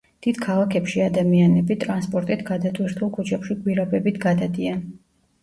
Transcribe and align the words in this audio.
დიდ 0.25 0.37
ქალაქებში 0.43 1.03
ადამიანები 1.07 1.77
ტრანსპორტით 1.83 2.41
გადატვირთულ 2.49 3.13
ქუჩებში 3.19 3.59
გვირაბებით 3.61 4.21
გადადიან. 4.27 4.83